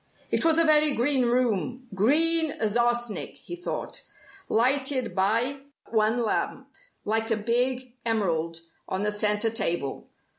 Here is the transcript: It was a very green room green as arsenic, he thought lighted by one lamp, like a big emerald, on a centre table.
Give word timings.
It 0.31 0.43
was 0.43 0.57
a 0.57 0.63
very 0.63 0.95
green 0.95 1.27
room 1.27 1.87
green 1.93 2.49
as 2.49 2.75
arsenic, 2.75 3.35
he 3.37 3.55
thought 3.55 4.01
lighted 4.49 5.13
by 5.13 5.59
one 5.91 6.17
lamp, 6.17 6.69
like 7.05 7.29
a 7.29 7.37
big 7.37 7.93
emerald, 8.03 8.61
on 8.89 9.05
a 9.05 9.11
centre 9.11 9.51
table. 9.51 10.09